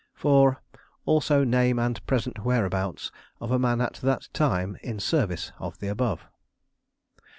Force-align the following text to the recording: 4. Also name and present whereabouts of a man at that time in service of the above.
4. 0.15 0.59
Also 1.05 1.43
name 1.43 1.77
and 1.77 2.03
present 2.07 2.43
whereabouts 2.43 3.11
of 3.39 3.51
a 3.51 3.59
man 3.59 3.79
at 3.79 3.93
that 4.01 4.27
time 4.33 4.75
in 4.81 4.99
service 4.99 5.51
of 5.59 5.77
the 5.77 5.89
above. 5.89 6.25